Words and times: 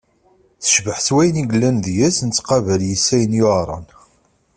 Tecbeḥ 0.61 0.97
s 1.05 1.07
wayen 1.13 1.41
yellan 1.41 1.77
deg-s, 1.85 2.17
nettqabel 2.23 2.81
yes-s 2.89 3.07
ayen 3.15 3.37
yuɛren. 3.39 3.85